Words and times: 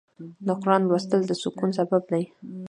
د 0.45 0.47
قرآن 0.61 0.81
لوستل 0.85 1.21
د 1.27 1.31
سکون 1.43 1.69
سبب 1.79 2.03
دی. 2.11 2.23